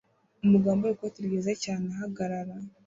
[0.45, 2.55] Umugabo wambaye ikoti ryiza cyane ahagarara